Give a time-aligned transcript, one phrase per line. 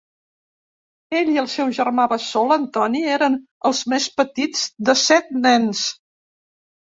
[1.17, 3.35] Ell i el seu germà bessó, l'Antoni, eren
[3.71, 5.83] els més petits de set nens.